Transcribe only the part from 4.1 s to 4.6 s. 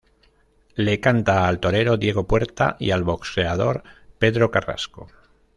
Pedro